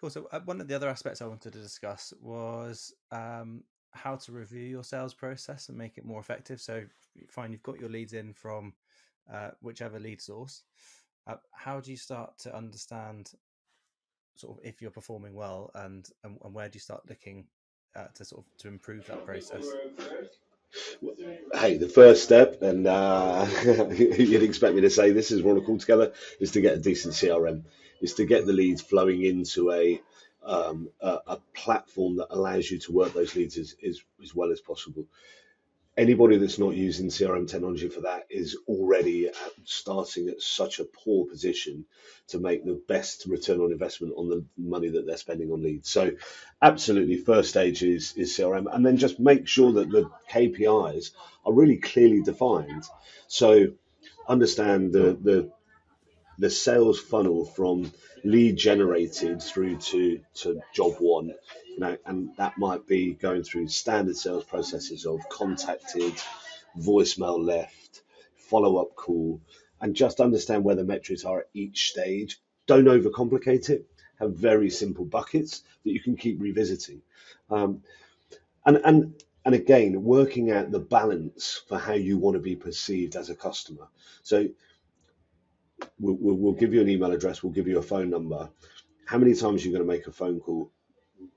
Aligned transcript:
Cool. 0.00 0.10
So 0.10 0.28
uh, 0.32 0.40
one 0.46 0.60
of 0.62 0.68
the 0.68 0.74
other 0.74 0.88
aspects 0.88 1.20
I 1.20 1.26
wanted 1.26 1.52
to 1.52 1.60
discuss 1.60 2.14
was 2.22 2.94
um, 3.12 3.64
how 3.90 4.16
to 4.16 4.32
review 4.32 4.62
your 4.62 4.84
sales 4.84 5.12
process 5.12 5.68
and 5.68 5.76
make 5.76 5.98
it 5.98 6.06
more 6.06 6.20
effective. 6.20 6.60
So 6.60 6.84
fine, 7.28 7.52
you've 7.52 7.62
got 7.62 7.78
your 7.78 7.90
leads 7.90 8.14
in 8.14 8.32
from 8.32 8.72
uh, 9.30 9.50
whichever 9.60 9.98
lead 9.98 10.22
source. 10.22 10.62
Uh, 11.26 11.36
how 11.52 11.80
do 11.80 11.90
you 11.90 11.98
start 11.98 12.38
to 12.38 12.56
understand 12.56 13.32
sort 14.36 14.56
of 14.58 14.64
if 14.64 14.80
you're 14.80 14.90
performing 14.90 15.34
well 15.34 15.70
and 15.74 16.08
and, 16.24 16.38
and 16.42 16.54
where 16.54 16.68
do 16.68 16.76
you 16.76 16.80
start 16.80 17.02
looking 17.08 17.44
uh, 17.94 18.06
to 18.14 18.24
sort 18.24 18.42
of 18.42 18.56
to 18.56 18.68
improve 18.68 19.06
that 19.06 19.26
process? 19.26 19.66
Hey, 21.52 21.78
the 21.78 21.88
first 21.88 22.22
step, 22.22 22.62
and 22.62 22.86
uh, 22.86 23.46
you'd 23.92 24.42
expect 24.42 24.74
me 24.74 24.82
to 24.82 24.90
say 24.90 25.10
this 25.10 25.30
is 25.30 25.42
we're 25.42 25.52
on 25.52 25.58
a 25.58 25.62
call 25.62 25.78
together, 25.78 26.12
is 26.38 26.52
to 26.52 26.60
get 26.60 26.74
a 26.74 26.80
decent 26.80 27.14
CRM, 27.14 27.64
is 28.00 28.14
to 28.14 28.24
get 28.24 28.46
the 28.46 28.52
leads 28.52 28.82
flowing 28.82 29.22
into 29.24 29.72
a 29.72 30.00
um, 30.42 30.88
a, 31.00 31.18
a, 31.26 31.36
platform 31.54 32.16
that 32.16 32.28
allows 32.30 32.70
you 32.70 32.78
to 32.78 32.92
work 32.92 33.12
those 33.12 33.36
leads 33.36 33.58
as, 33.58 33.76
as, 33.86 34.00
as 34.22 34.34
well 34.34 34.50
as 34.52 34.60
possible 34.60 35.06
anybody 36.00 36.38
that's 36.38 36.58
not 36.58 36.74
using 36.74 37.08
CRM 37.08 37.46
technology 37.46 37.90
for 37.90 38.00
that 38.00 38.26
is 38.30 38.56
already 38.66 39.30
starting 39.64 40.30
at 40.30 40.40
such 40.40 40.80
a 40.80 40.84
poor 40.84 41.26
position 41.26 41.84
to 42.28 42.38
make 42.40 42.64
the 42.64 42.80
best 42.88 43.26
return 43.26 43.60
on 43.60 43.70
investment 43.70 44.14
on 44.16 44.30
the 44.30 44.42
money 44.56 44.88
that 44.88 45.06
they're 45.06 45.18
spending 45.18 45.52
on 45.52 45.62
leads. 45.62 45.90
So, 45.90 46.12
absolutely, 46.62 47.18
first 47.18 47.50
stage 47.50 47.82
is, 47.82 48.14
is 48.16 48.32
CRM, 48.32 48.74
and 48.74 48.84
then 48.84 48.96
just 48.96 49.20
make 49.20 49.46
sure 49.46 49.72
that 49.72 49.90
the 49.90 50.10
KPIs 50.30 51.10
are 51.44 51.52
really 51.52 51.76
clearly 51.76 52.22
defined. 52.22 52.84
So, 53.28 53.66
understand 54.26 54.94
the 54.94 55.18
the 55.20 55.50
the 56.40 56.50
sales 56.50 56.98
funnel 56.98 57.44
from 57.44 57.92
lead 58.24 58.56
generated 58.56 59.42
through 59.42 59.76
to, 59.76 60.20
to 60.34 60.60
job 60.74 60.94
won, 60.98 61.34
you 61.68 61.78
know, 61.78 61.96
and 62.06 62.30
that 62.38 62.56
might 62.56 62.86
be 62.86 63.12
going 63.12 63.42
through 63.42 63.68
standard 63.68 64.16
sales 64.16 64.44
processes 64.44 65.04
of 65.04 65.20
contacted, 65.28 66.14
voicemail 66.78 67.38
left, 67.38 68.02
follow 68.36 68.78
up 68.78 68.96
call, 68.96 69.40
and 69.82 69.94
just 69.94 70.20
understand 70.20 70.64
where 70.64 70.76
the 70.76 70.84
metrics 70.84 71.24
are 71.24 71.40
at 71.40 71.50
each 71.52 71.90
stage. 71.90 72.40
Don't 72.66 72.86
overcomplicate 72.86 73.68
it. 73.68 73.86
Have 74.18 74.34
very 74.34 74.70
simple 74.70 75.04
buckets 75.04 75.62
that 75.84 75.92
you 75.92 76.00
can 76.00 76.16
keep 76.16 76.40
revisiting. 76.40 77.02
Um, 77.50 77.82
and, 78.64 78.76
and 78.84 79.22
and 79.44 79.54
again, 79.54 80.04
working 80.04 80.50
out 80.50 80.70
the 80.70 80.78
balance 80.78 81.62
for 81.66 81.78
how 81.78 81.94
you 81.94 82.18
want 82.18 82.34
to 82.34 82.40
be 82.40 82.56
perceived 82.56 83.16
as 83.16 83.30
a 83.30 83.34
customer. 83.34 83.88
So 84.22 84.48
we'll, 85.98 86.16
we'll, 86.20 86.36
we'll 86.36 86.52
give 86.52 86.74
you 86.74 86.80
an 86.80 86.88
email 86.88 87.12
address, 87.12 87.42
we'll 87.42 87.52
give 87.52 87.68
you 87.68 87.78
a 87.78 87.82
phone 87.82 88.10
number. 88.10 88.48
How 89.06 89.18
many 89.18 89.34
times 89.34 89.62
are 89.62 89.66
you 89.66 89.72
going 89.72 89.86
to 89.86 89.92
make 89.92 90.06
a 90.06 90.12
phone 90.12 90.40
call 90.40 90.70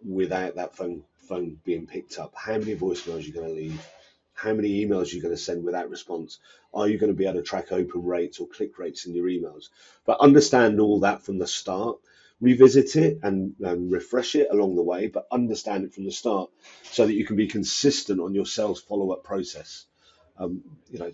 without 0.07 0.55
that 0.55 0.75
phone 0.75 1.03
phone 1.27 1.57
being 1.63 1.87
picked 1.87 2.19
up? 2.19 2.33
How 2.35 2.57
many 2.57 2.75
voicemails 2.75 3.17
are 3.17 3.21
you 3.21 3.33
going 3.33 3.47
to 3.47 3.53
leave? 3.53 3.87
How 4.33 4.53
many 4.53 4.85
emails 4.85 5.11
are 5.11 5.15
you 5.15 5.21
going 5.21 5.33
to 5.33 5.41
send 5.41 5.63
without 5.63 5.89
response? 5.89 6.39
Are 6.73 6.87
you 6.87 6.97
going 6.97 7.11
to 7.11 7.17
be 7.17 7.25
able 7.25 7.35
to 7.35 7.43
track 7.43 7.71
open 7.71 8.03
rates 8.03 8.39
or 8.39 8.47
click 8.47 8.77
rates 8.79 9.05
in 9.05 9.15
your 9.15 9.27
emails? 9.27 9.69
But 10.05 10.19
understand 10.19 10.79
all 10.79 11.01
that 11.01 11.21
from 11.21 11.37
the 11.37 11.47
start. 11.47 11.97
Revisit 12.41 12.95
it 12.97 13.19
and, 13.23 13.55
and 13.61 13.91
refresh 13.91 14.35
it 14.35 14.49
along 14.51 14.75
the 14.75 14.81
way, 14.81 15.07
but 15.07 15.27
understand 15.31 15.85
it 15.85 15.93
from 15.93 16.03
the 16.03 16.11
start 16.11 16.49
so 16.83 17.05
that 17.05 17.13
you 17.13 17.25
can 17.25 17.37
be 17.37 17.47
consistent 17.47 18.19
on 18.19 18.35
your 18.35 18.45
sales 18.45 18.81
follow 18.81 19.11
up 19.11 19.23
process. 19.23 19.85
Um, 20.37 20.61
you 20.91 20.99
know, 20.99 21.11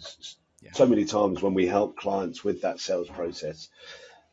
yeah. 0.62 0.72
So 0.74 0.86
many 0.86 1.06
times 1.06 1.42
when 1.42 1.54
we 1.54 1.68
help 1.68 1.98
clients 1.98 2.44
with 2.44 2.62
that 2.62 2.80
sales 2.80 3.10
process, 3.10 3.70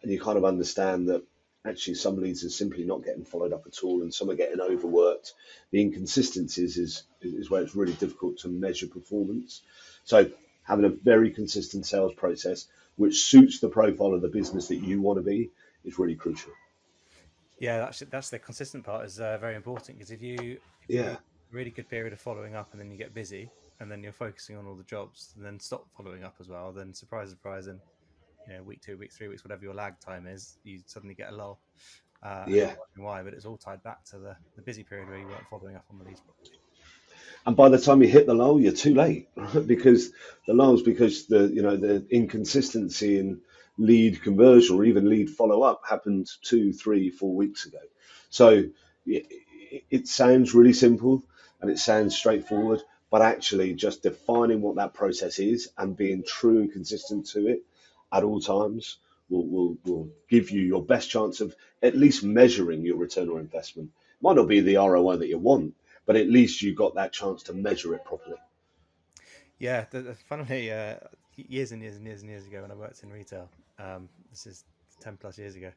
and 0.03 0.11
you 0.11 0.21
kind 0.21 0.39
of 0.39 0.45
understand 0.45 1.09
that 1.09 1.25
actually 1.65 1.95
some 1.95 2.17
leads 2.17 2.45
are 2.45 2.51
simply 2.51 2.85
not 2.85 3.05
getting 3.05 3.25
followed 3.25 3.53
up 3.53 3.65
at 3.67 3.83
all, 3.83 4.03
and 4.03 4.13
some 4.13 4.31
are 4.31 4.35
getting 4.35 4.61
overworked. 4.61 5.35
The 5.71 5.81
inconsistencies 5.81 6.77
is 6.77 7.05
is 7.21 7.51
where 7.51 7.63
it's 7.63 7.77
really 7.77 7.95
difficult 7.95 8.39
to 8.39 8.49
measure 8.49 8.87
performance. 8.87 9.63
So 10.05 10.31
having 10.63 10.85
a 10.85 10.91
very 10.91 11.31
consistent 11.31 11.87
sales 11.87 12.15
process 12.15 12.67
which 12.97 13.25
suits 13.25 13.61
the 13.61 13.69
profile 13.69 14.15
of 14.15 14.23
the 14.23 14.29
business 14.29 14.69
that 14.69 14.77
you 14.77 15.01
want 15.01 15.19
to 15.19 15.23
be 15.23 15.51
is 15.85 15.99
really 15.99 16.17
crucial. 16.17 16.53
Yeah, 17.59 17.79
that's 17.79 18.01
that's 18.11 18.31
the 18.31 18.39
consistent 18.39 18.85
part 18.85 19.07
is 19.07 19.21
uh, 19.21 19.39
very 19.39 19.55
important 19.55 19.99
because 19.99 20.11
if 20.11 20.23
you 20.23 20.59
if 20.89 20.89
yeah 20.89 21.11
you 21.11 21.17
really 21.51 21.71
good 21.71 21.89
period 21.89 22.13
of 22.13 22.21
following 22.21 22.55
up 22.55 22.69
and 22.73 22.81
then 22.81 22.91
you 22.91 22.97
get 22.97 23.15
busy, 23.15 23.51
and 23.81 23.91
then 23.91 24.03
you're 24.03 24.13
focusing 24.13 24.57
on 24.57 24.67
all 24.67 24.75
the 24.75 24.85
jobs, 24.85 25.33
and 25.37 25.45
then 25.45 25.61
stop 25.61 25.87
following 25.97 26.25
up 26.25 26.37
as 26.41 26.49
well, 26.49 26.73
then 26.73 26.95
surprise, 26.95 27.31
surprise, 27.31 27.67
and 27.67 27.81
you 28.49 28.55
know, 28.55 28.63
week 28.63 28.81
two, 28.81 28.97
week 28.97 29.13
three, 29.13 29.29
weeks, 29.29 29.45
whatever 29.45 29.63
your 29.63 29.75
lag 29.75 29.99
time 30.01 30.27
is, 30.27 30.59
you 30.65 30.81
suddenly 30.87 31.15
get 31.15 31.31
a 31.31 31.35
lull. 31.35 31.59
Uh, 32.23 32.45
yeah. 32.47 32.75
Why? 32.97 33.23
But 33.23 33.35
it's 33.35 33.45
all 33.45 33.57
tied 33.57 33.83
back 33.83 34.05
to 34.07 34.19
the, 34.19 34.37
the 34.57 34.63
busy 34.63 34.83
period 34.83 35.09
where 35.09 35.19
you 35.19 35.27
weren't 35.27 35.47
following 35.51 35.77
up 35.77 35.85
on 35.91 35.99
the 35.99 36.05
leads 36.05 36.21
properly. 36.21 36.59
And 37.45 37.55
by 37.55 37.69
the 37.69 37.79
time 37.79 38.03
you 38.03 38.09
hit 38.09 38.27
the 38.27 38.35
lull, 38.35 38.61
you're 38.61 38.73
too 38.73 38.95
late, 38.95 39.29
right? 39.37 39.67
because 39.67 40.11
the 40.47 40.55
lulls, 40.55 40.83
because 40.83 41.27
the 41.27 41.47
you 41.47 41.63
know 41.63 41.77
the 41.77 42.05
inconsistency 42.11 43.19
in 43.19 43.41
lead 43.79 44.23
conversion 44.23 44.77
or 44.77 44.85
even 44.85 45.09
lead 45.09 45.31
follow 45.31 45.63
up 45.63 45.83
happened 45.89 46.29
two, 46.43 46.73
three, 46.73 47.11
four 47.11 47.35
weeks 47.35 47.67
ago. 47.67 47.79
So 48.31 48.65
it, 49.05 49.27
it 49.91 50.09
sounds 50.09 50.55
really 50.55 50.73
simple 50.73 51.23
and 51.61 51.71
it 51.71 51.79
sounds 51.79 52.17
straightforward, 52.17 52.83
but 53.11 53.23
actually 53.23 53.75
just 53.75 54.03
defining 54.03 54.61
what 54.61 54.77
that 54.77 54.95
process 54.95 55.39
is 55.39 55.69
and 55.79 55.97
being 55.97 56.23
true 56.23 56.59
and 56.59 56.73
consistent 56.73 57.27
to 57.29 57.49
it 57.49 57.63
at 58.13 58.25
all 58.25 58.41
times 58.41 58.99
will, 59.29 59.47
will, 59.47 59.77
will 59.85 60.09
give 60.29 60.51
you 60.51 60.63
your 60.63 60.83
best 60.83 61.11
chance 61.11 61.41
of 61.41 61.55
at 61.83 61.97
least 61.97 62.23
measuring 62.23 62.85
your 62.85 62.97
return 62.97 63.29
on 63.29 63.39
investment. 63.39 63.91
Might 64.21 64.37
not 64.37 64.49
be 64.49 64.61
the 64.61 64.77
ROI 64.77 65.17
that 65.17 65.29
you 65.29 65.39
want, 65.39 65.75
but 66.05 66.17
at 66.17 66.29
least 66.29 66.63
you 66.63 66.75
got 66.75 66.95
that 66.95 67.13
chance 67.13 67.43
to 67.45 67.53
measure 67.53 67.95
it 67.95 68.05
properly. 68.05 68.37
Yeah, 69.59 69.87
the, 69.91 70.03
the, 70.03 70.15
funnily, 70.15 70.71
uh, 70.71 70.97
years 71.37 71.73
and 71.73 71.83
years 71.83 71.97
and 71.97 72.07
years 72.07 72.21
and 72.23 72.31
years 72.31 72.47
ago 72.47 72.63
when 72.63 72.71
I 72.71 72.75
worked 72.75 73.03
in 73.03 73.13
retail, 73.13 73.49
um, 73.79 74.09
this 74.31 74.47
is 74.47 74.65
10 75.01 75.17
plus 75.17 75.39
years 75.39 75.57
ago, 75.57 75.73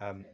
um, 0.00 0.24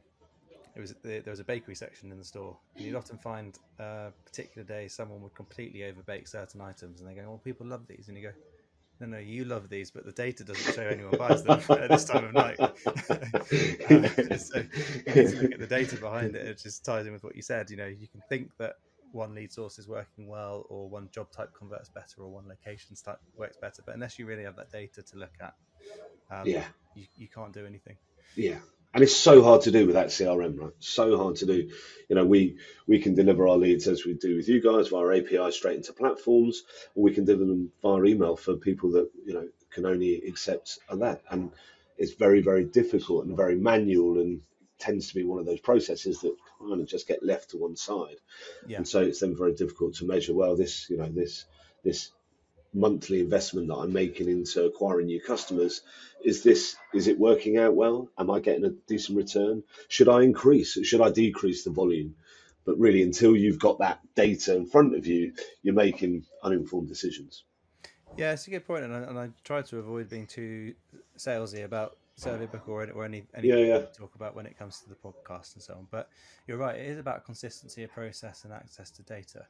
it 0.79 0.83
was 0.83 0.95
there 1.03 1.23
was 1.27 1.41
a 1.41 1.45
bakery 1.45 1.75
section 1.75 2.13
in 2.13 2.19
the 2.19 2.25
store. 2.25 2.57
And 2.77 2.87
you'd 2.87 2.95
often 2.95 3.19
find 3.19 3.59
a 3.79 4.13
particular 4.25 4.67
day 4.67 4.89
someone 4.89 5.21
would 5.23 5.35
completely 5.35 5.83
overbake 5.85 6.29
certain 6.29 6.61
items, 6.61 7.01
and 7.01 7.09
they 7.11 7.15
go, 7.15 7.23
"Well, 7.29 7.43
people 7.45 7.67
love 7.67 7.87
these," 7.89 8.09
and 8.09 8.17
you 8.17 8.23
go, 8.23 8.33
"No, 9.01 9.07
no, 9.07 9.19
you 9.19 9.45
love 9.45 9.69
these, 9.69 9.91
but 9.91 10.05
the 10.05 10.13
data 10.13 10.45
doesn't 10.45 10.73
show 10.73 10.87
anyone 10.87 11.17
buys 11.17 11.43
them 11.43 11.61
at 11.71 11.91
this 11.91 12.05
time 12.05 12.25
of 12.25 12.33
night." 12.33 12.59
uh, 12.61 14.09
so 14.37 14.59
look 15.43 15.53
at 15.53 15.59
the 15.59 15.67
data 15.69 15.97
behind 15.97 16.37
it. 16.37 16.47
It 16.47 16.59
just 16.59 16.85
ties 16.85 17.07
in 17.07 17.13
with 17.13 17.25
what 17.25 17.35
you 17.35 17.43
said. 17.43 17.71
You 17.71 17.77
know, 17.77 17.87
you 17.87 18.07
can 18.07 18.23
think 18.29 18.53
that 18.59 18.75
one 19.11 19.35
lead 19.35 19.53
source 19.53 19.79
is 19.79 19.89
working 19.89 20.29
well, 20.29 20.65
or 20.69 20.89
one 20.89 21.09
job 21.13 21.33
type 21.33 21.53
converts 21.59 21.89
better, 21.89 22.21
or 22.21 22.29
one 22.31 22.47
location 22.49 22.95
type 23.05 23.19
works 23.37 23.57
better, 23.61 23.83
but 23.85 23.95
unless 23.95 24.19
you 24.19 24.27
really 24.27 24.45
have 24.45 24.57
that 24.57 24.71
data 24.71 25.03
to 25.03 25.17
look 25.17 25.35
at, 25.41 25.55
um, 26.31 26.47
yeah, 26.47 26.67
you, 26.95 27.07
you 27.17 27.29
can't 27.29 27.53
do 27.53 27.67
anything. 27.67 27.97
Yeah, 28.37 28.61
and 28.95 29.03
it's 29.03 29.17
so 29.17 29.43
hard 29.43 29.63
to 29.63 29.71
do 29.71 29.87
with 29.87 29.95
that 29.95 30.09
CRM, 30.09 30.59
right? 30.59 30.73
So 30.79 31.17
hard 31.17 31.37
to 31.37 31.47
do. 31.47 31.71
You 32.09 32.17
know, 32.17 32.25
we 32.25 32.57
we 32.87 33.01
can 33.01 33.15
deliver 33.15 33.47
our 33.47 33.57
leads 33.57 33.87
as 33.87 34.05
we 34.05 34.15
do 34.15 34.37
with 34.37 34.49
you 34.49 34.63
guys 34.63 34.89
via 34.89 35.19
API 35.19 35.53
straight 35.53 35.77
into 35.77 35.93
platforms, 35.93 36.63
or 36.95 37.05
we 37.05 37.13
can 37.13 37.25
deliver 37.25 37.45
them 37.45 37.73
via 37.83 38.05
email 38.05 38.37
for 38.37 38.57
people 38.57 38.93
that 38.93 39.11
you 39.25 39.35
know 39.35 39.49
can 39.71 39.85
only 39.85 40.23
accept 40.27 40.79
that. 40.91 41.23
And 41.31 41.51
it's 41.99 42.15
very 42.15 42.41
very 42.41 42.65
difficult 42.65 43.27
and 43.27 43.37
very 43.37 43.57
manual, 43.57 44.19
and 44.19 44.41
tends 44.79 45.09
to 45.09 45.15
be 45.15 45.25
one 45.25 45.39
of 45.39 45.47
those 45.47 45.61
processes 45.61 46.21
that 46.21 46.35
kind 46.59 46.81
of 46.81 46.87
just 46.87 47.09
get 47.09 47.23
left 47.23 47.51
to 47.51 47.59
one 47.59 47.77
side. 47.77 48.17
Yeah. 48.67 48.79
And 48.79 48.89
so 48.89 49.01
it's 49.01 49.21
then 49.21 49.37
very 49.37 49.55
difficult 49.55 49.95
to 49.97 50.07
measure. 50.07 50.35
Well, 50.35 50.57
this 50.57 50.89
you 50.89 50.97
know 50.97 51.09
this 51.09 51.45
this 51.85 52.11
monthly 52.75 53.21
investment 53.21 53.69
that 53.69 53.77
I'm 53.77 53.93
making 53.93 54.29
into 54.29 54.65
acquiring 54.65 55.07
new 55.07 55.21
customers. 55.21 55.83
Is 56.23 56.43
this 56.43 56.77
is 56.93 57.09
it 57.09 57.19
working 57.19 57.59
out 57.59 57.75
well? 57.75 58.11
Am 58.19 58.31
I 58.31 58.41
getting 58.41 58.65
a 58.65 58.71
decent 58.71 59.19
return? 59.19 59.63
Should 59.89 60.09
I 60.09 60.23
increase? 60.23 60.79
Should 60.85 61.01
I 61.01 61.11
decrease 61.11 61.65
the 61.65 61.71
volume? 61.71 62.17
But 62.65 62.79
really, 62.79 63.03
until 63.03 63.35
you've 63.35 63.59
got 63.59 63.79
that 63.79 64.01
data 64.15 64.55
in 64.55 64.67
front 64.67 64.95
of 64.95 65.07
you, 65.07 65.33
you're 65.63 65.75
making 65.75 66.25
uninformed 66.43 66.89
decisions. 66.89 67.45
Yeah, 68.17 68.33
it's 68.33 68.47
a 68.47 68.51
good 68.51 68.67
point, 68.67 68.85
and 68.85 68.95
I, 68.95 68.99
and 68.99 69.19
I 69.19 69.29
try 69.45 69.63
to 69.63 69.79
avoid 69.79 70.11
being 70.11 70.27
too 70.27 70.75
salesy 71.17 71.65
about 71.65 71.97
Survey 72.17 72.47
Booker, 72.47 72.73
or 72.73 73.05
any 73.05 73.25
any 73.35 73.49
yeah, 73.49 73.57
yeah. 73.57 73.83
talk 73.97 74.15
about 74.17 74.35
when 74.35 74.45
it 74.45 74.59
comes 74.59 74.81
to 74.81 74.89
the 74.89 74.97
podcast 74.97 75.55
and 75.55 75.63
so 75.63 75.75
on. 75.75 75.87
But 75.91 76.11
you're 76.47 76.59
right; 76.59 76.77
it 76.77 76.89
is 76.89 76.99
about 76.99 77.25
consistency 77.25 77.85
of 77.85 77.93
process 77.93 78.45
and 78.45 78.53
access 78.53 78.91
to 78.91 79.03
data. 79.03 79.47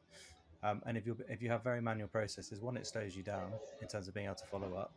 Um, 0.62 0.82
and 0.86 0.96
if 0.96 1.06
you 1.06 1.16
if 1.28 1.40
you 1.40 1.48
have 1.50 1.62
very 1.62 1.80
manual 1.80 2.08
processes, 2.08 2.60
one, 2.60 2.76
it 2.76 2.86
slows 2.86 3.14
you 3.14 3.22
down 3.22 3.52
in 3.80 3.86
terms 3.86 4.08
of 4.08 4.14
being 4.14 4.26
able 4.26 4.34
to 4.36 4.46
follow 4.46 4.74
up, 4.74 4.92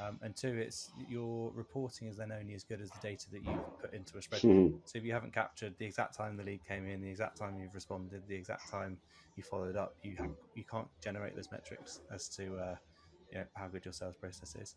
um, 0.00 0.18
and 0.22 0.36
two, 0.36 0.48
it's 0.48 0.90
your 1.08 1.50
reporting 1.54 2.08
is 2.08 2.16
then 2.18 2.30
only 2.30 2.54
as 2.54 2.62
good 2.62 2.80
as 2.80 2.90
the 2.90 2.98
data 3.02 3.24
that 3.32 3.42
you 3.42 3.58
put 3.80 3.94
into 3.94 4.18
a 4.18 4.20
spreadsheet. 4.20 4.50
Mm-hmm. 4.50 4.76
So 4.84 4.98
if 4.98 5.04
you 5.04 5.12
haven't 5.12 5.32
captured 5.32 5.74
the 5.78 5.86
exact 5.86 6.14
time 6.14 6.36
the 6.36 6.42
lead 6.42 6.60
came 6.68 6.86
in, 6.86 7.00
the 7.00 7.08
exact 7.08 7.38
time 7.38 7.58
you've 7.58 7.74
responded, 7.74 8.22
the 8.28 8.36
exact 8.36 8.70
time 8.70 8.98
you 9.36 9.42
followed 9.42 9.76
up, 9.76 9.94
you 10.02 10.14
have, 10.18 10.30
you 10.54 10.64
can't 10.64 10.88
generate 11.02 11.34
those 11.34 11.50
metrics 11.50 12.00
as 12.14 12.28
to 12.30 12.58
uh, 12.58 12.76
you 13.32 13.38
know 13.38 13.44
how 13.54 13.66
good 13.68 13.86
your 13.86 13.94
sales 13.94 14.16
process 14.16 14.56
is. 14.56 14.76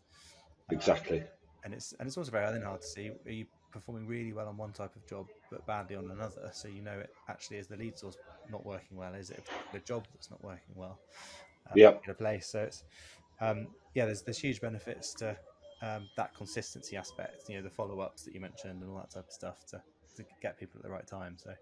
Exactly. 0.70 1.20
Um, 1.20 1.26
and 1.64 1.74
it's 1.74 1.92
and 1.98 2.06
it's 2.08 2.16
also 2.16 2.30
very 2.30 2.46
hard 2.62 2.80
to 2.80 2.86
see. 2.86 3.10
Are 3.26 3.30
you 3.30 3.46
performing 3.72 4.06
really 4.06 4.32
well 4.32 4.48
on 4.48 4.56
one 4.56 4.72
type 4.72 4.94
of 4.94 5.06
job 5.06 5.26
but 5.50 5.66
badly 5.66 5.96
on 5.96 6.10
another. 6.10 6.50
So 6.52 6.68
you 6.68 6.82
know 6.82 6.98
it 6.98 7.10
actually 7.28 7.58
is 7.58 7.66
the 7.66 7.76
lead 7.76 7.98
source 7.98 8.16
not 8.50 8.64
working 8.64 8.96
well. 8.96 9.14
Is 9.14 9.30
it 9.30 9.46
the 9.72 9.80
job 9.80 10.06
that's 10.14 10.30
not 10.30 10.42
working 10.44 10.74
well? 10.74 10.98
Um, 11.66 11.72
yeah. 11.74 11.94
In 12.04 12.10
a 12.10 12.14
place. 12.14 12.46
So 12.46 12.60
it's 12.62 12.84
um, 13.40 13.68
yeah. 13.94 14.06
There's 14.06 14.22
there's 14.22 14.38
huge 14.38 14.60
benefits 14.60 15.14
to 15.14 15.36
um, 15.82 16.08
that 16.16 16.34
consistency 16.36 16.96
aspect. 16.96 17.48
You 17.48 17.56
know 17.56 17.62
the 17.62 17.70
follow 17.70 18.00
ups 18.00 18.22
that 18.24 18.34
you 18.34 18.40
mentioned 18.40 18.82
and 18.82 18.90
all 18.90 18.98
that 18.98 19.10
type 19.10 19.26
of 19.26 19.32
stuff 19.32 19.64
to 19.70 19.82
to 20.16 20.24
get 20.42 20.58
people 20.58 20.78
at 20.78 20.84
the 20.84 20.90
right 20.90 21.06
time. 21.06 21.36
So 21.38 21.52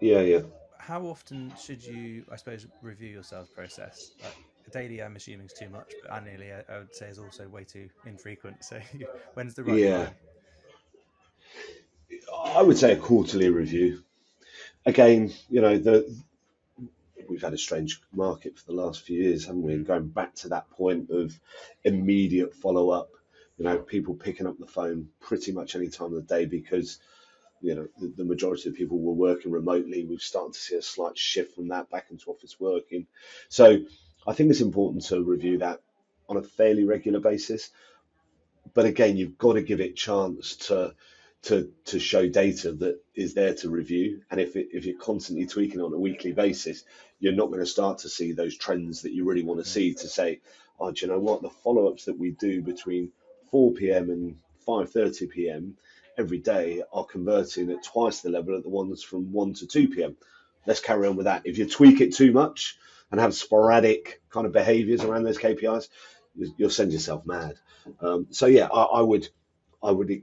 yeah, 0.00 0.20
yeah. 0.20 0.40
How 0.78 1.02
often 1.02 1.52
should 1.60 1.84
you, 1.84 2.24
I 2.30 2.36
suppose, 2.36 2.66
review 2.82 3.08
your 3.08 3.22
sales 3.22 3.48
process? 3.48 4.12
Like, 4.20 4.34
daily, 4.72 5.02
I'm 5.02 5.14
assuming 5.14 5.46
is 5.46 5.52
too 5.52 5.68
much, 5.68 5.92
but 6.02 6.12
annually, 6.12 6.52
I, 6.52 6.64
I 6.72 6.78
would 6.78 6.94
say 6.94 7.08
is 7.08 7.18
also 7.18 7.48
way 7.48 7.64
too 7.64 7.88
infrequent. 8.06 8.56
So 8.62 8.80
when's 9.34 9.54
the 9.54 9.64
right 9.64 9.78
yeah. 9.78 10.04
time? 10.06 10.14
I 12.54 12.60
would 12.60 12.76
say 12.76 12.92
a 12.92 12.96
quarterly 12.96 13.48
review. 13.48 14.02
Again, 14.84 15.32
you 15.48 15.62
know, 15.62 15.78
the 15.78 16.14
we've 17.26 17.40
had 17.40 17.54
a 17.54 17.58
strange 17.58 18.00
market 18.12 18.58
for 18.58 18.66
the 18.66 18.74
last 18.74 19.00
few 19.00 19.22
years, 19.22 19.46
haven't 19.46 19.62
we? 19.62 19.72
And 19.72 19.86
going 19.86 20.08
back 20.08 20.34
to 20.36 20.48
that 20.50 20.68
point 20.68 21.08
of 21.10 21.38
immediate 21.82 22.54
follow 22.54 22.90
up, 22.90 23.08
you 23.56 23.64
know, 23.64 23.78
people 23.78 24.14
picking 24.14 24.46
up 24.46 24.58
the 24.58 24.66
phone 24.66 25.08
pretty 25.18 25.52
much 25.52 25.74
any 25.74 25.88
time 25.88 26.08
of 26.08 26.26
the 26.26 26.34
day 26.34 26.44
because 26.44 26.98
you 27.62 27.74
know 27.74 27.88
the, 27.98 28.12
the, 28.18 28.24
majority 28.24 28.68
of 28.68 28.74
people 28.74 28.98
were 28.98 29.14
working 29.14 29.50
remotely. 29.50 30.04
We've 30.04 30.20
started 30.20 30.52
to 30.52 30.60
see 30.60 30.76
a 30.76 30.82
slight 30.82 31.16
shift 31.16 31.54
from 31.54 31.68
that 31.68 31.88
back 31.90 32.08
into 32.10 32.30
office 32.30 32.60
working. 32.60 33.06
So 33.48 33.78
I 34.26 34.34
think 34.34 34.50
it's 34.50 34.60
important 34.60 35.04
to 35.06 35.24
review 35.24 35.58
that 35.58 35.80
on 36.28 36.36
a 36.36 36.42
fairly 36.42 36.84
regular 36.84 37.20
basis. 37.20 37.70
But 38.74 38.84
again, 38.84 39.16
you've 39.16 39.38
got 39.38 39.54
to 39.54 39.62
give 39.62 39.80
it 39.80 39.96
chance 39.96 40.56
to 40.68 40.94
to 41.42 41.72
to 41.86 41.98
show 41.98 42.28
data 42.28 42.72
that 42.72 43.00
is 43.14 43.34
there 43.34 43.54
to 43.54 43.70
review. 43.70 44.22
And 44.30 44.40
if 44.40 44.56
it, 44.56 44.68
if 44.72 44.84
you're 44.84 44.98
constantly 44.98 45.46
tweaking 45.46 45.80
on 45.80 45.92
a 45.92 45.98
weekly 45.98 46.32
basis, 46.32 46.84
you're 47.18 47.32
not 47.32 47.48
going 47.48 47.60
to 47.60 47.66
start 47.66 47.98
to 47.98 48.08
see 48.08 48.32
those 48.32 48.56
trends 48.56 49.02
that 49.02 49.12
you 49.12 49.24
really 49.24 49.42
want 49.42 49.62
to 49.62 49.68
see. 49.68 49.94
To 49.94 50.08
say, 50.08 50.40
oh, 50.78 50.92
do 50.92 51.04
you 51.04 51.12
know 51.12 51.18
what? 51.18 51.42
The 51.42 51.50
follow 51.50 51.88
ups 51.88 52.04
that 52.04 52.18
we 52.18 52.30
do 52.30 52.62
between 52.62 53.10
4 53.50 53.72
p.m. 53.72 54.10
and 54.10 54.36
5:30 54.66 55.30
p.m. 55.30 55.76
every 56.16 56.38
day 56.38 56.82
are 56.92 57.04
converting 57.04 57.70
at 57.70 57.82
twice 57.82 58.20
the 58.20 58.30
level 58.30 58.54
of 58.54 58.62
the 58.62 58.68
ones 58.68 59.02
from 59.02 59.32
1 59.32 59.54
to 59.54 59.66
2 59.66 59.88
p.m. 59.88 60.16
Let's 60.64 60.80
carry 60.80 61.08
on 61.08 61.16
with 61.16 61.24
that. 61.24 61.42
If 61.44 61.58
you 61.58 61.68
tweak 61.68 62.00
it 62.00 62.14
too 62.14 62.30
much 62.30 62.78
and 63.10 63.20
have 63.20 63.34
sporadic 63.34 64.22
kind 64.30 64.46
of 64.46 64.52
behaviors 64.52 65.02
around 65.02 65.24
those 65.24 65.38
KPIs, 65.38 65.88
you'll 66.56 66.70
send 66.70 66.92
yourself 66.92 67.26
mad. 67.26 67.56
Um, 68.00 68.28
so 68.30 68.46
yeah, 68.46 68.68
I, 68.72 68.82
I 68.82 69.00
would 69.00 69.28
I 69.82 69.90
would 69.90 70.22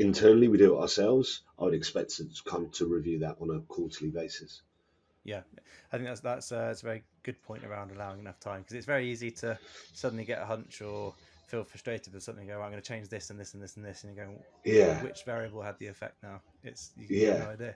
internally 0.00 0.48
we 0.48 0.58
do 0.58 0.76
it 0.76 0.80
ourselves. 0.80 1.42
I 1.58 1.64
would 1.64 1.74
expect 1.74 2.16
to 2.16 2.26
come 2.44 2.70
to 2.70 2.86
review 2.86 3.20
that 3.20 3.36
on 3.40 3.50
a 3.50 3.60
quarterly 3.60 4.10
basis. 4.10 4.62
Yeah, 5.24 5.42
I 5.92 5.96
think 5.96 6.08
that's 6.08 6.20
that's, 6.20 6.50
uh, 6.50 6.68
that's 6.68 6.82
a 6.82 6.86
very 6.86 7.02
good 7.22 7.40
point 7.42 7.64
around 7.64 7.92
allowing 7.92 8.18
enough 8.20 8.40
time 8.40 8.62
because 8.62 8.74
it's 8.74 8.86
very 8.86 9.10
easy 9.10 9.30
to 9.30 9.58
suddenly 9.92 10.24
get 10.24 10.40
a 10.40 10.46
hunch 10.46 10.80
or 10.80 11.12
feel 11.46 11.62
frustrated 11.62 12.14
with 12.14 12.22
something. 12.22 12.46
Go, 12.46 12.58
oh, 12.58 12.62
I'm 12.62 12.70
going 12.70 12.82
to 12.82 12.88
change 12.88 13.08
this 13.08 13.28
and 13.28 13.38
this 13.38 13.52
and 13.52 13.62
this 13.62 13.76
and 13.76 13.84
this, 13.84 14.02
and 14.02 14.16
you 14.16 14.22
go, 14.22 14.28
yeah, 14.64 15.02
which 15.02 15.24
variable 15.24 15.60
had 15.60 15.78
the 15.78 15.88
effect 15.88 16.22
now? 16.22 16.40
It's 16.64 16.92
yeah, 16.96 17.38
no 17.38 17.50
idea. 17.50 17.74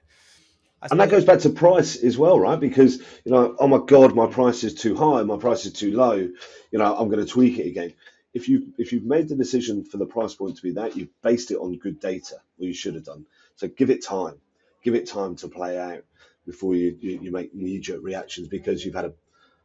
And 0.90 1.00
that 1.00 1.10
goes 1.10 1.24
back 1.24 1.38
to 1.40 1.50
price 1.50 1.96
as 1.96 2.18
well, 2.18 2.40
right? 2.40 2.58
Because 2.58 2.98
you 3.24 3.32
know, 3.32 3.54
oh 3.58 3.68
my 3.68 3.78
god, 3.78 4.14
my 4.14 4.26
price 4.26 4.64
is 4.64 4.74
too 4.74 4.96
high, 4.96 5.22
my 5.22 5.36
price 5.36 5.66
is 5.66 5.74
too 5.74 5.94
low. 5.94 6.14
You 6.14 6.78
know, 6.78 6.96
I'm 6.96 7.08
going 7.10 7.24
to 7.24 7.30
tweak 7.30 7.58
it 7.58 7.66
again 7.66 7.92
if 8.34 8.48
you 8.48 8.74
if 8.76 8.92
you've 8.92 9.04
made 9.04 9.28
the 9.28 9.36
decision 9.36 9.84
for 9.84 9.96
the 9.96 10.06
price 10.06 10.34
point 10.34 10.56
to 10.56 10.62
be 10.62 10.72
that, 10.72 10.96
you've 10.96 11.22
based 11.22 11.52
it 11.52 11.56
on 11.56 11.78
good 11.78 12.00
data, 12.00 12.36
or 12.58 12.66
you 12.66 12.74
should 12.74 12.96
have 12.96 13.04
done. 13.04 13.26
So 13.56 13.68
give 13.68 13.90
it 13.90 14.04
time, 14.04 14.34
give 14.82 14.94
it 14.94 15.08
time 15.08 15.36
to 15.36 15.48
play 15.48 15.78
out 15.78 16.04
before 16.44 16.74
you 16.74 16.98
you, 17.00 17.20
you 17.22 17.30
make 17.30 17.54
knee 17.54 17.78
jerk 17.78 18.02
reactions 18.02 18.48
because 18.48 18.84
you've 18.84 18.96
had 18.96 19.06
a, 19.06 19.12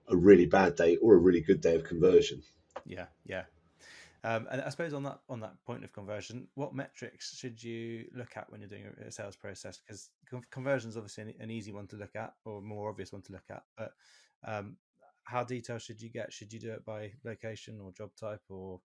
a 0.08 0.16
really 0.16 0.46
bad 0.46 0.76
day 0.76 0.98
or 0.98 1.16
a 1.16 1.18
really 1.18 1.42
good 1.42 1.62
day 1.62 1.76
of 1.76 1.84
conversion. 1.84 2.44
Yeah, 2.86 3.08
yeah. 3.26 3.44
Um, 4.24 4.48
and 4.52 4.62
I 4.62 4.70
suppose 4.70 4.94
on 4.94 5.04
that 5.04 5.20
on 5.30 5.40
that 5.40 5.54
point 5.66 5.84
of 5.84 5.92
conversion, 5.92 6.48
what 6.54 6.76
metrics 6.76 7.38
should 7.38 7.64
you 7.64 8.06
look 8.14 8.36
at 8.36 8.52
when 8.52 8.62
you're 8.62 8.70
doing 8.70 8.84
a 9.06 9.12
sales 9.12 9.36
process? 9.36 9.80
Because 9.80 10.10
conversion 10.52 10.90
is 10.90 10.98
obviously 10.98 11.24
an, 11.24 11.34
an, 11.40 11.50
easy 11.50 11.72
one 11.72 11.88
to 11.88 11.96
look 11.96 12.16
at, 12.16 12.34
or 12.44 12.62
more 12.62 12.90
obvious 12.90 13.14
one 13.14 13.22
to 13.24 13.32
look 13.32 13.50
at. 13.50 13.64
But 13.78 13.94
um, 14.46 14.76
how 15.30 15.44
detailed 15.44 15.82
should 15.82 16.02
you 16.02 16.10
get? 16.10 16.34
Should 16.34 16.52
you 16.52 16.60
do 16.60 16.72
it 16.72 16.84
by 16.86 17.12
location 17.24 17.80
or 17.82 17.92
job 17.92 18.10
type, 18.20 18.42
or 18.50 18.80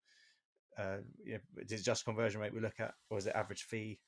uh, 0.79 0.99
is 1.27 1.73
it 1.73 1.83
just 1.83 2.05
conversion 2.05 2.41
rate 2.41 2.53
we 2.53 2.61
look 2.61 2.79
at, 2.79 2.95
or 3.09 3.19
is 3.19 3.27
it 3.27 3.35
average 3.35 3.63
fee? 3.63 3.99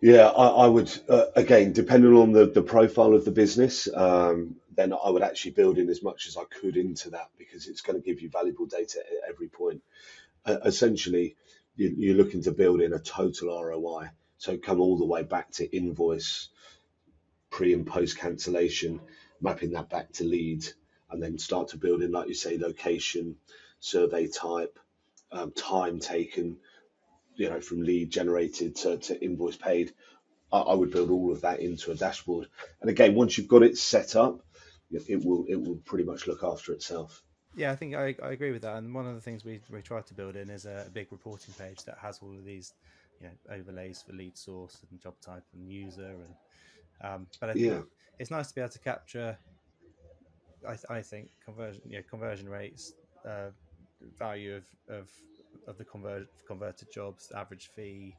Yeah, 0.00 0.28
I, 0.28 0.64
I 0.64 0.66
would 0.66 0.90
uh, 1.08 1.26
again, 1.36 1.72
depending 1.72 2.12
on 2.14 2.32
the, 2.32 2.46
the 2.46 2.62
profile 2.62 3.14
of 3.14 3.24
the 3.24 3.30
business, 3.30 3.88
um, 3.94 4.56
then 4.74 4.92
I 4.92 5.10
would 5.10 5.22
actually 5.22 5.52
build 5.52 5.78
in 5.78 5.88
as 5.88 6.02
much 6.02 6.26
as 6.28 6.36
I 6.36 6.44
could 6.44 6.76
into 6.76 7.10
that 7.10 7.30
because 7.36 7.68
it's 7.68 7.80
going 7.80 8.00
to 8.00 8.04
give 8.04 8.20
you 8.20 8.30
valuable 8.30 8.66
data 8.66 9.00
at 9.00 9.28
every 9.28 9.48
point. 9.48 9.82
Uh, 10.44 10.58
essentially, 10.64 11.36
you, 11.76 11.94
you're 11.96 12.16
looking 12.16 12.42
to 12.42 12.52
build 12.52 12.80
in 12.80 12.92
a 12.92 12.98
total 12.98 13.60
ROI, 13.62 14.10
so 14.38 14.56
come 14.56 14.80
all 14.80 14.98
the 14.98 15.04
way 15.04 15.22
back 15.22 15.50
to 15.52 15.76
invoice, 15.76 16.48
pre 17.50 17.74
and 17.74 17.86
post 17.86 18.18
cancellation, 18.18 19.00
mapping 19.40 19.72
that 19.72 19.90
back 19.90 20.12
to 20.14 20.24
lead, 20.24 20.64
and 21.10 21.22
then 21.22 21.38
start 21.38 21.68
to 21.68 21.76
build 21.76 22.02
in, 22.02 22.12
like 22.12 22.28
you 22.28 22.34
say, 22.34 22.58
location, 22.58 23.36
survey 23.80 24.28
type, 24.28 24.78
um, 25.32 25.52
time 25.52 26.00
taken, 26.00 26.58
you 27.34 27.48
know, 27.48 27.60
from 27.60 27.82
lead 27.82 28.10
generated 28.10 28.76
to, 28.76 28.98
to 28.98 29.22
invoice 29.22 29.56
paid. 29.56 29.92
I, 30.52 30.60
I, 30.60 30.74
would 30.74 30.90
build 30.90 31.10
all 31.10 31.32
of 31.32 31.42
that 31.42 31.60
into 31.60 31.90
a 31.90 31.94
dashboard. 31.94 32.48
And 32.80 32.90
again, 32.90 33.14
once 33.14 33.36
you've 33.36 33.48
got 33.48 33.62
it 33.62 33.76
set 33.76 34.16
up, 34.16 34.40
it 34.90 35.22
will 35.24 35.44
it 35.48 35.56
will 35.56 35.76
pretty 35.76 36.04
much 36.04 36.26
look 36.26 36.42
after 36.42 36.72
itself. 36.72 37.22
Yeah, 37.54 37.72
I 37.72 37.76
think 37.76 37.94
I, 37.94 38.14
I 38.22 38.30
agree 38.30 38.52
with 38.52 38.62
that. 38.62 38.76
And 38.76 38.94
one 38.94 39.06
of 39.06 39.14
the 39.14 39.20
things 39.20 39.44
we, 39.44 39.60
we 39.70 39.82
try 39.82 40.00
to 40.00 40.14
build 40.14 40.36
in 40.36 40.48
is 40.48 40.64
a, 40.64 40.84
a 40.86 40.90
big 40.90 41.08
reporting 41.10 41.54
page 41.58 41.84
that 41.84 41.98
has 42.00 42.20
all 42.22 42.32
of 42.32 42.44
these 42.44 42.72
you 43.20 43.26
know, 43.26 43.54
overlays 43.56 44.02
for 44.02 44.12
lead 44.12 44.36
source 44.36 44.78
and 44.90 45.00
job 45.00 45.14
type 45.20 45.44
and 45.54 45.68
user 45.68 46.14
and 46.24 46.34
um, 47.00 47.26
but 47.40 47.50
I 47.50 47.52
think 47.52 47.66
yeah. 47.66 47.80
it's 48.18 48.30
nice 48.30 48.48
to 48.48 48.54
be 48.54 48.60
able 48.60 48.70
to 48.70 48.78
capture 48.80 49.38
I, 50.66 50.94
I 50.94 51.02
think 51.02 51.30
conversion, 51.44 51.82
yeah, 51.86 52.00
conversion 52.08 52.48
rates, 52.48 52.94
uh, 53.26 53.50
value 54.18 54.56
of, 54.56 54.64
of 54.88 55.10
of 55.66 55.76
the 55.76 55.84
convert, 55.84 56.28
converted 56.46 56.88
jobs, 56.92 57.32
average 57.36 57.70
fee, 57.74 58.14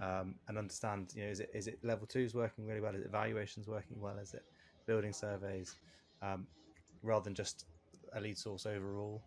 um, 0.00 0.34
and 0.48 0.58
understand, 0.58 1.12
you 1.14 1.24
know, 1.24 1.30
is 1.30 1.40
it 1.40 1.50
is 1.54 1.66
it 1.66 1.78
level 1.82 2.06
two 2.06 2.20
is 2.20 2.34
working 2.34 2.66
really 2.66 2.80
well? 2.80 2.94
Is 2.94 3.02
it 3.02 3.06
evaluations 3.06 3.66
working 3.66 4.00
well? 4.00 4.18
Is 4.18 4.34
it 4.34 4.44
building 4.86 5.12
surveys, 5.12 5.76
um, 6.22 6.46
rather 7.02 7.24
than 7.24 7.34
just 7.34 7.66
a 8.14 8.20
lead 8.20 8.38
source 8.38 8.66
overall? 8.66 9.22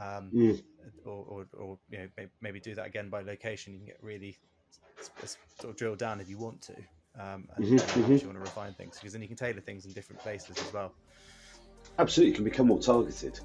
Um, 0.00 0.30
mm. 0.34 0.62
or, 1.04 1.26
or, 1.28 1.46
or, 1.58 1.78
you 1.90 1.98
know, 1.98 2.26
maybe 2.40 2.58
do 2.58 2.74
that 2.74 2.86
again 2.86 3.10
by 3.10 3.20
location. 3.20 3.74
You 3.74 3.80
can 3.80 3.86
get 3.88 3.98
really 4.00 4.38
sort 5.58 5.72
of 5.72 5.76
drill 5.76 5.94
down 5.94 6.20
if 6.22 6.28
you 6.30 6.38
want 6.38 6.62
to, 6.62 6.72
um, 7.18 7.46
and 7.56 7.66
mm-hmm, 7.66 7.74
mm-hmm. 7.74 8.12
you 8.12 8.26
want 8.26 8.34
to 8.34 8.40
refine 8.40 8.72
things 8.72 8.96
because 8.98 9.12
then 9.12 9.20
you 9.20 9.28
can 9.28 9.36
tailor 9.36 9.60
things 9.60 9.84
in 9.84 9.92
different 9.92 10.22
places 10.22 10.56
as 10.56 10.72
well 10.72 10.94
absolutely 11.98 12.34
can 12.34 12.44
become 12.44 12.66
more 12.66 12.80
targeted. 12.80 13.40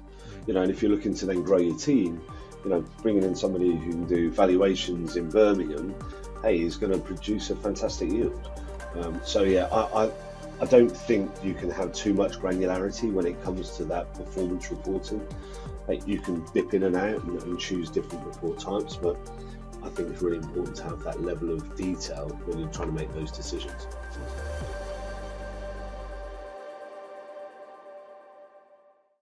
You 0.46 0.54
know, 0.54 0.62
and 0.62 0.70
if 0.70 0.82
you're 0.82 0.90
looking 0.90 1.14
to 1.14 1.26
then 1.26 1.42
grow 1.42 1.58
your 1.58 1.76
team, 1.76 2.20
you 2.64 2.70
know, 2.70 2.84
bringing 3.02 3.22
in 3.22 3.34
somebody 3.34 3.74
who 3.76 3.90
can 3.90 4.04
do 4.06 4.30
valuations 4.30 5.16
in 5.16 5.28
Birmingham, 5.28 5.94
hey, 6.42 6.60
is 6.60 6.76
going 6.76 6.92
to 6.92 6.98
produce 6.98 7.50
a 7.50 7.56
fantastic 7.56 8.10
yield. 8.10 8.50
Um, 8.96 9.20
so 9.24 9.42
yeah, 9.42 9.66
I, 9.66 10.06
I, 10.06 10.10
I 10.60 10.64
don't 10.64 10.88
think 10.90 11.30
you 11.42 11.54
can 11.54 11.70
have 11.70 11.92
too 11.92 12.14
much 12.14 12.38
granularity 12.38 13.12
when 13.12 13.26
it 13.26 13.42
comes 13.42 13.76
to 13.76 13.84
that 13.86 14.14
performance 14.14 14.70
reporting. 14.70 15.26
Like 15.86 16.06
you 16.06 16.18
can 16.18 16.44
dip 16.54 16.74
in 16.74 16.84
and 16.84 16.96
out 16.96 17.22
and, 17.24 17.42
and 17.42 17.58
choose 17.58 17.90
different 17.90 18.24
report 18.24 18.58
types, 18.58 18.96
but 18.96 19.16
I 19.82 19.88
think 19.90 20.10
it's 20.10 20.22
really 20.22 20.38
important 20.38 20.76
to 20.76 20.84
have 20.84 21.02
that 21.04 21.22
level 21.22 21.52
of 21.52 21.76
detail 21.76 22.28
when 22.46 22.58
you're 22.58 22.68
trying 22.70 22.88
to 22.88 22.94
make 22.94 23.12
those 23.14 23.30
decisions. 23.30 23.86